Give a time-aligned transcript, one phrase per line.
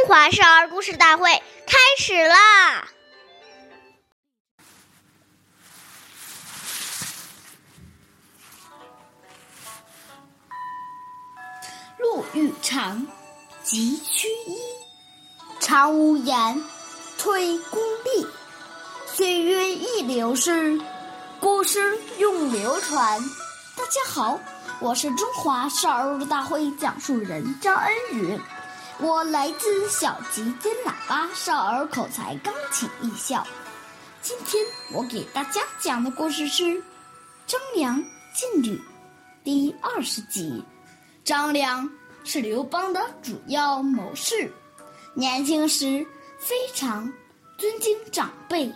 [0.00, 1.30] 中华少儿故事大会
[1.66, 2.88] 开始啦！
[11.98, 13.06] 路欲长，
[13.62, 14.58] 急须衣。
[15.60, 16.64] 常无言，
[17.18, 18.26] 推孤立。
[19.06, 20.80] 岁月易流逝，
[21.40, 23.20] 故事永流传。
[23.76, 24.40] 大家好，
[24.80, 28.40] 我是中华少儿故事大会讲述人张恩宇。
[29.02, 33.46] 我来自小吉尖喇叭少儿口才钢琴艺校，
[34.20, 36.64] 今天我给大家讲的故事是
[37.46, 37.96] 《张良
[38.34, 38.76] 进吕》
[39.42, 40.62] 第二十集。
[41.24, 41.90] 张良
[42.24, 44.52] 是刘邦的主要谋士，
[45.14, 46.06] 年轻时
[46.38, 47.10] 非常
[47.56, 48.70] 尊敬长辈。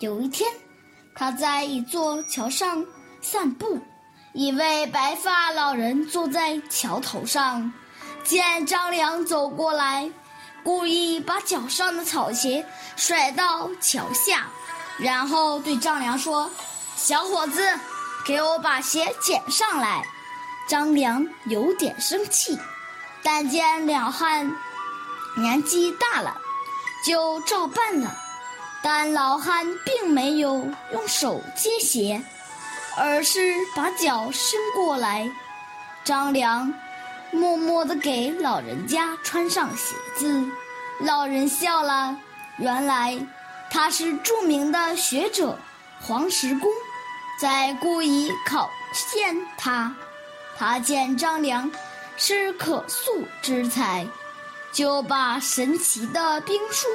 [0.00, 0.50] 有一天，
[1.14, 2.82] 他在一座桥上
[3.20, 3.78] 散步，
[4.32, 7.70] 一位白发老人坐在桥头上。
[8.26, 10.10] 见张良走过来，
[10.64, 14.48] 故意把脚上的草鞋甩到桥下，
[14.98, 16.50] 然后对张良说
[16.96, 17.62] ：“小伙子，
[18.24, 20.02] 给我把鞋捡上来。”
[20.68, 22.58] 张良有点生气，
[23.22, 24.52] 但见两汉
[25.36, 26.36] 年纪大了，
[27.04, 28.12] 就照办了。
[28.82, 32.20] 但老汉并没有用手接鞋，
[32.96, 35.30] 而是把脚伸过来。
[36.02, 36.74] 张良。
[37.36, 40.44] 默默地给老人家穿上鞋子，
[41.00, 42.16] 老人笑了。
[42.58, 43.18] 原来
[43.70, 45.58] 他是著名的学者
[46.00, 46.70] 黄石公，
[47.38, 48.70] 在故意考
[49.16, 49.94] 验他。
[50.58, 51.70] 他见张良
[52.16, 54.06] 是可塑之才，
[54.72, 56.88] 就把神奇的兵书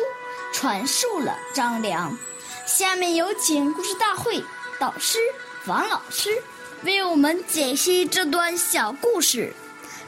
[0.52, 2.17] 传授了张良。
[2.66, 4.44] 下面有请故事大会
[4.80, 5.19] 导师
[5.67, 6.42] 王老师
[6.84, 9.53] 为我们解析这段小故事。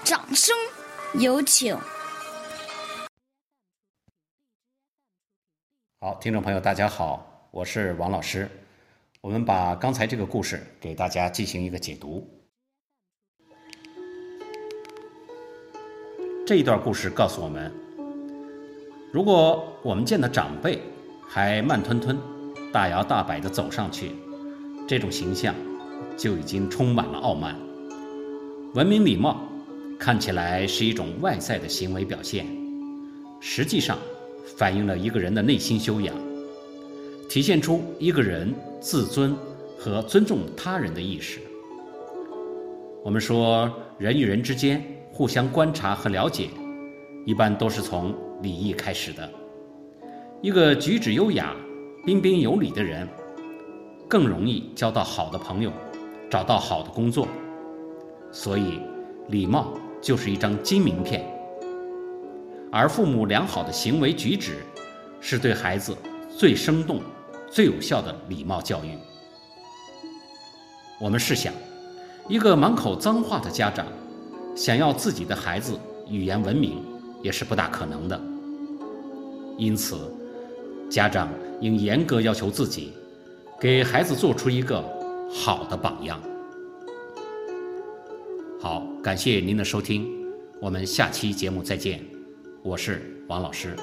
[0.04, 0.54] 掌声
[1.14, 1.78] 有请。
[6.02, 8.50] 好，听众朋友，大家好，我是王老师。
[9.22, 12.30] 我们把刚才这个故事给大家进行一个解读。
[16.46, 17.74] 这一段故事告诉我们，
[19.14, 20.82] 如果我们见到长辈
[21.30, 22.20] 还慢吞吞、
[22.74, 24.12] 大摇大摆的走上去，
[24.86, 25.56] 这种形象
[26.18, 27.58] 就已经充满了傲慢、
[28.74, 29.40] 文明礼貌。
[30.04, 32.46] 看起来是一种外在的行为表现，
[33.40, 33.98] 实际上
[34.58, 36.14] 反映了一个人的内心修养，
[37.30, 39.34] 体现出一个人自尊
[39.80, 41.40] 和尊重他人的意识。
[43.02, 46.50] 我们说，人与人之间互相观察和了解，
[47.26, 49.30] 一般都是从礼仪开始的。
[50.42, 51.56] 一个举止优雅、
[52.06, 53.08] 彬彬有礼的人，
[54.10, 55.72] 更容易交到好的朋友，
[56.30, 57.26] 找到好的工作。
[58.34, 58.82] 所以，
[59.30, 59.74] 礼貌。
[60.04, 61.26] 就是一张金名片，
[62.70, 64.58] 而父母良好的行为举止，
[65.22, 65.96] 是对孩子
[66.38, 67.02] 最生动、
[67.50, 68.98] 最有效的礼貌教育。
[71.00, 71.54] 我们试想，
[72.28, 73.88] 一个满口脏话的家长，
[74.58, 76.84] 想要自己的孩子语言文明，
[77.22, 78.20] 也是不大可能的。
[79.58, 80.14] 因此，
[80.90, 81.30] 家长
[81.62, 82.92] 应严格要求自己，
[83.58, 84.84] 给孩子做出一个
[85.34, 86.20] 好的榜样。
[88.64, 90.08] 好，感谢您的收听，
[90.62, 92.02] 我们下期节目再见，
[92.62, 93.76] 我是王老师。